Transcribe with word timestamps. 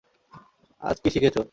আজ 0.81 0.97
কি 1.03 1.09
শিখেছো? 1.09 1.41